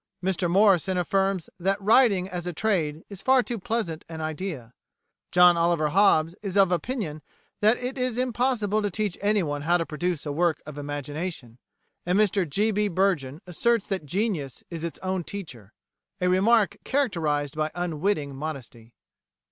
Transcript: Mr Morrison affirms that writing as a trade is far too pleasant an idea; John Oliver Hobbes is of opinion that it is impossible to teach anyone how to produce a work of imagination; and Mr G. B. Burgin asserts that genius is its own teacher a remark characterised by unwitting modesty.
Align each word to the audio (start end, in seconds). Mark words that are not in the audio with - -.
Mr 0.23 0.49
Morrison 0.49 0.97
affirms 0.97 1.47
that 1.59 1.79
writing 1.79 2.27
as 2.27 2.47
a 2.47 2.53
trade 2.53 3.03
is 3.07 3.21
far 3.21 3.43
too 3.43 3.59
pleasant 3.59 4.03
an 4.09 4.19
idea; 4.19 4.73
John 5.31 5.55
Oliver 5.57 5.89
Hobbes 5.89 6.33
is 6.41 6.57
of 6.57 6.71
opinion 6.71 7.21
that 7.59 7.77
it 7.77 7.99
is 7.99 8.17
impossible 8.17 8.81
to 8.81 8.89
teach 8.89 9.15
anyone 9.21 9.61
how 9.61 9.77
to 9.77 9.85
produce 9.85 10.25
a 10.25 10.31
work 10.31 10.59
of 10.65 10.79
imagination; 10.79 11.59
and 12.03 12.17
Mr 12.17 12.49
G. 12.49 12.71
B. 12.71 12.87
Burgin 12.87 13.41
asserts 13.45 13.85
that 13.85 14.07
genius 14.07 14.63
is 14.71 14.83
its 14.83 14.97
own 15.03 15.23
teacher 15.23 15.71
a 16.19 16.27
remark 16.27 16.77
characterised 16.83 17.55
by 17.55 17.69
unwitting 17.75 18.35
modesty. 18.35 18.95